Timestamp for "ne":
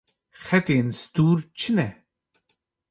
1.77-1.87